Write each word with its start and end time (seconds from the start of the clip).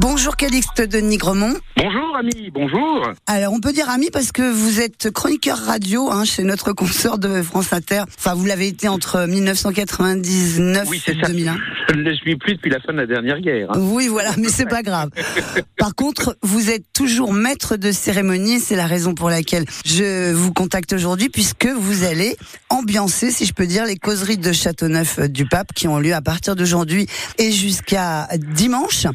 Bonjour 0.00 0.36
Calixte 0.36 0.80
de 0.82 0.98
Nigremont. 0.98 1.54
Bonjour 1.76 2.16
ami, 2.16 2.50
bonjour. 2.52 3.12
Alors 3.26 3.52
on 3.52 3.60
peut 3.60 3.72
dire 3.72 3.88
ami 3.88 4.10
parce 4.12 4.32
que 4.32 4.42
vous 4.42 4.80
êtes 4.80 5.10
chroniqueur 5.10 5.56
radio 5.58 6.10
hein, 6.10 6.24
chez 6.24 6.42
notre 6.42 6.72
consoeur 6.72 7.18
de 7.18 7.42
France 7.42 7.72
Inter. 7.72 8.02
Enfin 8.18 8.34
vous 8.34 8.44
l'avez 8.44 8.66
été 8.68 8.88
entre 8.88 9.26
1999 9.26 10.88
Oui, 10.88 11.00
et 11.06 11.14
ça. 11.14 11.28
2001. 11.28 11.56
Je 11.88 11.94
ne 11.96 12.02
le 12.02 12.14
suis 12.14 12.36
plus 12.36 12.54
depuis 12.54 12.70
la 12.70 12.80
fin 12.80 12.92
de 12.92 12.98
la 12.98 13.06
dernière 13.06 13.40
guerre. 13.40 13.70
hein. 13.70 13.78
Oui 13.78 14.08
voilà, 14.08 14.30
mais 14.38 14.48
c'est 14.48 14.68
pas 14.68 14.82
grave. 14.82 15.10
Par 15.78 15.94
contre, 15.94 16.36
vous 16.42 16.70
êtes 16.70 16.84
toujours 16.92 17.32
maître 17.32 17.76
de 17.76 17.92
cérémonie, 17.92 18.60
c'est 18.60 18.76
la 18.76 18.86
raison 18.86 19.14
pour 19.14 19.28
laquelle 19.30 19.64
je 19.84 20.32
vous 20.32 20.52
contacte 20.52 20.92
aujourd'hui 20.92 21.28
puisque 21.28 21.66
vous 21.66 22.04
allez 22.04 22.36
ambiancer, 22.70 23.30
si 23.30 23.44
je 23.46 23.52
peux 23.52 23.66
dire, 23.66 23.84
les 23.84 23.96
causeries 23.96 24.38
de 24.38 24.52
Châteauneuf 24.52 25.18
euh, 25.18 25.28
du 25.28 25.46
Pape 25.46 25.72
qui 25.74 25.88
ont 25.88 25.98
lieu 25.98 26.14
à 26.14 26.22
partir 26.22 26.56
d'aujourd'hui 26.56 27.06
et 27.38 27.50
jusqu'à 27.52 28.28
dimanche. 28.38 29.06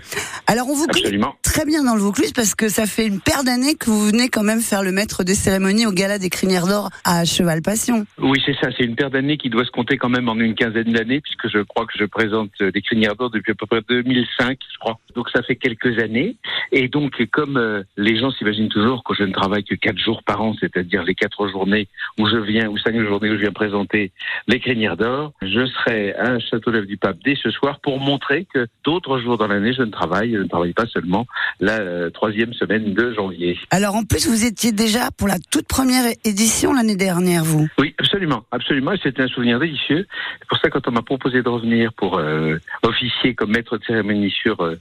Alors 0.48 0.68
on 0.70 0.76
vous 0.76 0.86
connaît 0.88 1.00
Absolument. 1.06 1.36
Très 1.52 1.66
bien 1.66 1.84
dans 1.84 1.96
le 1.96 2.02
Vaucluse 2.02 2.32
parce 2.32 2.54
que 2.54 2.70
ça 2.70 2.86
fait 2.86 3.08
une 3.08 3.20
paire 3.20 3.44
d'années 3.44 3.74
que 3.74 3.90
vous 3.90 4.06
venez 4.06 4.30
quand 4.30 4.44
même 4.44 4.62
faire 4.62 4.84
le 4.84 4.92
maître 4.92 5.24
des 5.24 5.34
cérémonies 5.34 5.88
au 5.88 5.92
gala 5.92 6.20
des 6.20 6.30
crinières 6.30 6.68
d'or 6.68 6.92
à 7.06 7.26
Cheval 7.26 7.64
Passion. 7.64 8.06
Oui, 8.20 8.40
c'est 8.46 8.54
ça. 8.62 8.70
C'est 8.78 8.84
une 8.84 8.96
paire 8.96 9.10
d'années 9.10 9.38
qui 9.38 9.50
doit 9.50 9.66
se 9.66 9.72
compter 9.72 9.98
quand 9.98 10.10
même 10.10 10.30
en 10.30 10.36
une 10.36 10.54
quinzaine 10.54 10.94
d'années, 10.94 11.22
puisque 11.22 11.50
je 11.50 11.64
crois 11.64 11.88
que 11.88 11.94
je 11.98 12.06
présente 12.06 12.52
euh, 12.62 12.72
des 12.72 12.84
crinières 12.84 13.16
d'or 13.16 13.32
depuis 13.32 13.54
à 13.54 13.56
peu 13.56 13.66
près 13.66 13.82
2005, 13.90 14.60
je 14.74 14.78
crois. 14.78 15.00
Donc 15.16 15.28
ça 15.32 15.42
fait 15.42 15.56
quelques 15.56 15.98
années. 15.98 16.38
Et 16.72 16.88
donc, 16.88 17.20
comme 17.32 17.58
euh, 17.58 17.82
les 17.98 18.20
gens 18.20 18.30
s'imaginent 18.30 18.70
toujours 18.70 19.04
que 19.04 19.16
je 19.16 19.24
ne 19.24 19.34
travaille 19.34 19.64
que 19.64 19.74
quatre 19.74 19.98
jours 19.98 20.22
par 20.22 20.42
an, 20.44 20.54
c'est-à-dire 20.60 21.04
les 21.04 21.16
quatre 21.16 21.48
journées 21.48 21.88
où 22.20 22.28
je 22.28 22.38
viens, 22.38 22.70
ou 22.70 22.78
cinq 22.78 22.96
journées 23.00 23.32
où 23.32 23.34
je 23.34 23.42
viens 23.42 23.52
présenter 23.52 24.12
les 24.48 24.60
crinières 24.60 24.98
d'or, 24.98 25.34
je 25.42 25.66
serai 25.66 26.14
à 26.14 26.38
Châteauneuf 26.38 26.86
du 26.86 26.98
Pape 26.98 27.18
dès 27.26 27.36
ce 27.42 27.50
soir 27.50 27.80
pour 27.80 28.00
montrer 28.00 28.46
que 28.54 28.68
d'autres 28.84 29.20
jours 29.20 29.40
dans 29.40 29.48
l'année, 29.48 29.74
je 29.74 29.82
ne 29.82 29.92
travaille, 29.92 30.34
je 30.34 30.44
ne 30.44 30.48
travaille 30.48 30.74
pas 30.74 30.86
seulement 30.86 31.26
la 31.60 31.80
euh, 31.80 32.10
troisième 32.10 32.54
semaine 32.54 32.94
de 32.94 33.14
janvier. 33.14 33.58
Alors 33.72 33.96
en 33.96 34.04
plus 34.04 34.28
vous 34.28 34.46
étiez 34.46 34.72
déjà 34.72 35.12
pour 35.12 35.28
la 35.28 35.38
toute 35.52 35.68
première 35.68 36.06
édition 36.26 36.74
l'année 36.74 36.96
dernière 36.96 37.44
vous. 37.44 37.68
Oui, 37.78 37.94
absolument, 38.00 38.44
absolument. 38.52 38.92
C'était 39.02 39.24
un 39.24 39.28
souvenir 39.28 39.60
délicieux. 39.60 40.08
C'est 40.40 40.48
pour 40.48 40.58
ça, 40.60 40.70
quand 40.70 40.88
on 40.88 40.92
m'a 40.92 41.02
proposé 41.02 41.42
de 41.42 41.50
revenir 41.50 41.94
pour 41.94 42.18
euh, 42.18 42.58
officier 42.84 43.36
comme 43.36 43.52
maître 43.52 43.78
de 43.78 43.84
cérémonie 43.84 44.32
sur 44.32 44.62
euh, 44.62 44.80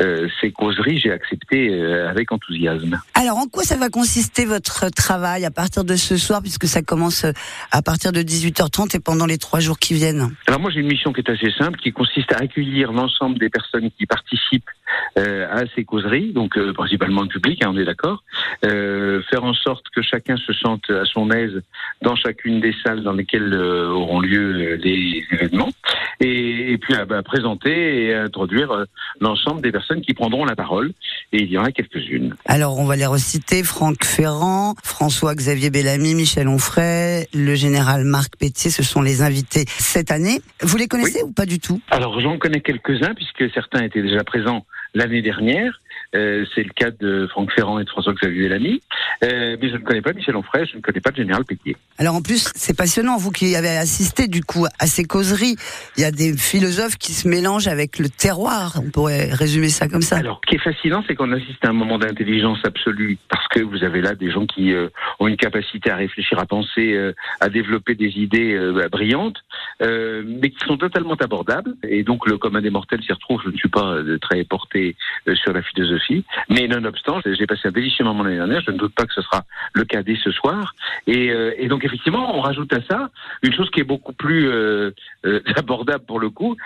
euh, 0.00 0.28
ces 0.40 0.50
causeries, 0.52 0.98
j'ai 0.98 1.12
accepté 1.12 1.74
avec 2.08 2.32
enthousiasme. 2.32 3.00
Alors 3.14 3.38
en 3.38 3.46
quoi 3.46 3.62
ça 3.62 3.76
va 3.76 3.88
consister 3.88 4.44
votre 4.44 4.90
travail 4.90 5.44
à 5.44 5.50
partir 5.50 5.84
de 5.84 5.96
ce 5.96 6.16
soir 6.16 6.42
puisque 6.42 6.66
ça 6.66 6.82
commence 6.82 7.24
à 7.72 7.82
partir 7.82 8.12
de 8.12 8.20
18h30 8.20 8.96
et 8.96 9.00
pendant 9.00 9.26
les 9.26 9.38
trois 9.38 9.60
jours 9.60 9.78
qui 9.78 9.94
viennent? 9.94 10.34
Alors 10.46 10.60
moi, 10.60 10.70
j'ai 10.70 10.80
une 10.80 10.88
mission 10.88 11.12
qui 11.12 11.20
est 11.20 11.30
assez 11.30 11.50
simple, 11.58 11.78
qui 11.80 11.92
consiste 11.92 12.32
à 12.32 12.38
accueillir 12.38 12.92
l'ensemble 12.92 13.38
des 13.38 13.48
personnes 13.48 13.90
qui 13.98 14.06
participent 14.06 14.70
à 15.16 15.64
ces 15.74 15.84
causeries, 15.84 16.32
donc 16.32 16.56
euh, 16.56 16.72
principalement 16.72 17.22
le 17.22 17.28
public, 17.28 17.64
hein, 17.64 17.70
on 17.74 17.78
est 17.78 17.84
d'accord, 17.84 18.22
euh, 18.64 19.20
faire 19.30 19.44
en 19.44 19.54
sorte 19.54 19.84
que 19.94 20.02
chacun 20.02 20.36
se 20.36 20.52
sente 20.52 20.88
à 20.90 21.04
son 21.04 21.30
aise 21.30 21.62
dans 22.02 22.14
chacune 22.14 22.60
des 22.60 22.74
salles 22.84 23.02
dans 23.02 23.12
lesquelles 23.12 23.52
euh, 23.52 23.88
auront 23.88 24.20
lieu 24.20 24.54
euh, 24.54 24.76
les 24.76 25.24
événements, 25.32 25.70
et, 26.20 26.72
et 26.72 26.78
puis 26.78 26.94
ah 26.96 27.04
bah, 27.04 27.22
présenter 27.22 28.04
et 28.04 28.14
introduire 28.14 28.70
euh, 28.70 28.84
l'ensemble 29.20 29.60
des 29.60 29.72
personnes 29.72 30.00
qui 30.00 30.14
prendront 30.14 30.44
la 30.44 30.54
parole, 30.54 30.92
et 31.32 31.42
il 31.42 31.50
y 31.50 31.58
en 31.58 31.64
a 31.64 31.72
quelques-unes. 31.72 32.34
Alors 32.44 32.78
on 32.78 32.84
va 32.84 32.96
les 32.96 33.06
reciter. 33.06 33.62
Franck 33.64 34.04
Ferrand, 34.04 34.74
François-Xavier 34.82 35.70
Bellamy, 35.70 36.14
Michel 36.14 36.48
Onfray, 36.48 37.26
le 37.34 37.54
général 37.54 38.04
Marc 38.04 38.36
Pétier, 38.36 38.70
ce 38.70 38.82
sont 38.82 39.02
les 39.02 39.22
invités 39.22 39.64
cette 39.66 40.10
année. 40.10 40.40
Vous 40.62 40.76
les 40.76 40.86
connaissez 40.86 41.22
ou 41.22 41.32
pas 41.32 41.46
du 41.46 41.58
tout? 41.58 41.80
Alors 41.90 42.20
j'en 42.20 42.38
connais 42.38 42.60
quelques-uns 42.60 43.14
puisque 43.14 43.52
certains 43.52 43.82
étaient 43.82 44.02
déjà 44.02 44.22
présents 44.24 44.64
l'année 44.94 45.22
dernière. 45.22 45.80
Euh, 46.14 46.44
c'est 46.54 46.62
le 46.62 46.72
cas 46.72 46.90
de 46.90 47.26
Franck 47.30 47.52
Ferrand 47.52 47.78
et 47.78 47.84
de 47.84 47.90
François-Xavier 47.90 48.48
Bellamy. 48.48 48.80
Euh, 49.24 49.56
mais 49.60 49.68
je 49.70 49.74
ne 49.74 49.82
connais 49.82 50.00
pas 50.00 50.12
Michel 50.12 50.36
Onfray, 50.36 50.66
je 50.66 50.76
ne 50.76 50.82
connais 50.82 51.00
pas 51.00 51.10
le 51.10 51.16
général 51.16 51.44
Pétier. 51.44 51.76
Alors 51.98 52.14
en 52.14 52.22
plus, 52.22 52.50
c'est 52.54 52.76
passionnant, 52.76 53.16
vous 53.16 53.30
qui 53.30 53.56
avez 53.56 53.76
assisté 53.76 54.28
du 54.28 54.42
coup 54.42 54.66
à 54.78 54.86
ces 54.86 55.04
causeries, 55.04 55.56
il 55.96 56.02
y 56.02 56.06
a 56.06 56.10
des 56.10 56.36
philosophes 56.36 56.96
qui 56.96 57.12
se 57.12 57.28
mélangent 57.28 57.68
avec 57.68 57.98
le 57.98 58.08
terroir, 58.08 58.80
on 58.84 58.90
pourrait 58.90 59.30
résumer 59.32 59.68
ça 59.68 59.88
comme 59.88 60.02
ça. 60.02 60.16
Alors, 60.16 60.40
ce 60.44 60.50
qui 60.50 60.56
est 60.56 60.72
fascinant, 60.72 61.02
c'est 61.06 61.14
qu'on 61.14 61.32
assiste 61.32 61.64
à 61.64 61.70
un 61.70 61.72
moment 61.72 61.98
d'intelligence 61.98 62.58
absolue, 62.64 63.18
parce 63.28 63.46
que 63.48 63.60
vous 63.60 63.84
avez 63.84 64.00
là 64.00 64.14
des 64.14 64.30
gens 64.30 64.46
qui 64.46 64.72
euh, 64.72 64.88
ont 65.18 65.28
une 65.28 65.36
capacité 65.36 65.90
à 65.90 65.96
réfléchir, 65.96 66.38
à 66.38 66.46
penser, 66.46 66.96
à 67.40 67.48
développer 67.48 67.94
des 67.94 68.18
idées 68.18 68.58
bah, 68.74 68.88
brillantes, 68.88 69.38
mais 69.80 70.50
qui 70.50 70.64
sont 70.66 70.76
totalement 70.76 71.14
abordables. 71.14 71.74
Et 71.82 72.02
donc, 72.02 72.26
le 72.26 72.38
commun 72.38 72.60
des 72.60 72.70
mortels 72.70 73.02
s'y 73.02 73.12
retrouve. 73.12 73.40
Je 73.44 73.50
ne 73.50 73.56
suis 73.56 73.68
pas 73.68 73.96
très 74.20 74.44
porté 74.44 74.96
sur 75.34 75.52
la 75.52 75.62
philosophie, 75.62 75.77
mais 76.48 76.66
nonobstant, 76.68 77.20
j'ai 77.24 77.46
passé 77.46 77.68
un 77.68 77.70
délicieux 77.70 78.04
moment 78.04 78.22
l'année 78.22 78.36
dernière. 78.36 78.62
Je 78.66 78.70
ne 78.70 78.78
doute 78.78 78.94
pas 78.94 79.04
que 79.04 79.14
ce 79.14 79.22
sera 79.22 79.44
le 79.74 79.84
cas 79.84 80.02
dès 80.02 80.16
ce 80.22 80.30
soir. 80.30 80.74
Et, 81.06 81.30
euh, 81.30 81.68
donc, 81.68 81.84
effectivement, 81.84 82.36
on 82.36 82.40
rajoute 82.40 82.72
à 82.72 82.80
ça 82.88 83.10
une 83.42 83.52
chose 83.54 83.70
qui 83.70 83.80
est 83.80 83.84
beaucoup 83.84 84.12
plus 84.12 84.48
euh, 84.48 84.90
euh, 85.26 85.40
abordable 85.56 86.04
pour 86.06 86.20
le 86.20 86.30
coup, 86.30 86.56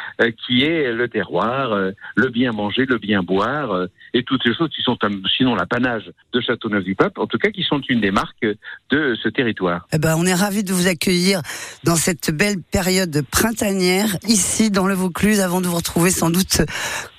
qui 0.46 0.64
est 0.64 0.92
le 0.92 1.08
terroir, 1.08 1.74
le 2.14 2.28
bien 2.28 2.52
manger, 2.52 2.84
le 2.86 2.98
bien 2.98 3.22
boire, 3.22 3.86
et 4.14 4.22
toutes 4.22 4.42
ces 4.42 4.54
choses 4.54 4.70
qui 4.70 4.82
sont, 4.82 4.96
sinon, 5.36 5.54
l'apanage 5.54 6.10
de 6.32 6.40
Châteauneuf-du-Pape, 6.40 7.18
en 7.18 7.26
tout 7.26 7.38
cas, 7.38 7.50
qui 7.50 7.62
sont 7.62 7.80
une 7.88 8.00
des 8.00 8.10
marques 8.10 8.46
de 8.90 9.16
ce 9.20 9.28
territoire. 9.28 9.86
Eh 9.92 9.98
ben, 9.98 10.14
on 10.16 10.26
est 10.26 10.34
ravis 10.34 10.64
de 10.64 10.72
vous 10.72 10.86
accueillir 10.86 11.40
dans 11.84 11.96
cette 11.96 12.30
belle 12.30 12.62
période 12.62 13.22
printanière, 13.30 14.16
ici 14.26 14.70
dans 14.70 14.86
le 14.86 14.94
Vaucluse, 14.94 15.40
avant 15.40 15.60
de 15.60 15.66
vous 15.66 15.76
retrouver 15.76 16.10
sans 16.10 16.30
doute 16.30 16.62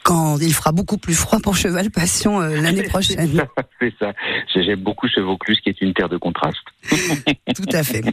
quand 0.04 0.38
il 0.40 0.54
fera 0.54 0.72
beaucoup 0.72 0.98
plus 0.98 1.14
froid 1.14 1.40
pour 1.40 1.56
Cheval 1.56 1.90
Passion 1.90 2.42
euh, 2.42 2.62
l'année 2.62 2.84
prochaine. 2.90 3.44
C'est 3.80 3.94
ça. 4.00 4.14
J'aime 4.54 4.82
beaucoup 4.82 5.08
ce 5.08 5.20
Vaucluse 5.20 5.60
qui 5.62 5.70
est 5.70 5.82
une 5.82 5.94
terre 5.94 6.10
de 6.10 6.18
contraste. 6.18 6.58
Tout 7.56 7.70
à 7.72 7.84
fait. 7.84 8.04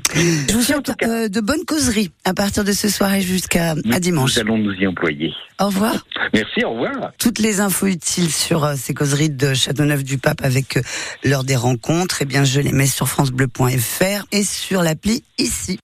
Je 0.48 0.54
vous 0.54 0.62
souhaite 0.62 0.92
euh, 1.02 1.28
de 1.28 1.40
bonnes 1.40 1.64
causeries 1.66 2.10
à 2.24 2.34
partir 2.34 2.64
de 2.64 2.72
ce 2.72 2.88
soir 2.88 3.14
et 3.14 3.20
jusqu'à 3.20 3.74
dimanche. 3.74 4.36
Nous 4.36 4.40
allons 4.40 4.58
nous 4.58 4.72
y 4.74 4.86
employer. 4.86 5.32
Au 5.60 5.66
revoir. 5.66 5.94
Merci, 6.32 6.64
au 6.64 6.70
revoir. 6.70 7.12
Toutes 7.18 7.38
les 7.38 7.60
infos 7.60 7.86
utiles 7.86 8.30
sur 8.30 8.64
euh, 8.64 8.74
ces 8.76 8.94
causeries 8.94 9.30
de 9.30 9.54
Châteauneuf-du-Pape 9.54 10.42
avec 10.42 10.78
l'heure 11.24 11.44
des 11.44 11.56
rencontres, 11.56 12.18
eh 12.22 12.24
bien, 12.24 12.44
je 12.44 12.60
les 12.60 12.72
mets 12.72 12.86
sur 12.86 13.08
francebleu.fr 13.08 14.26
et 14.32 14.42
sur 14.42 14.82
l'appli 14.82 15.24
ici. 15.38 15.78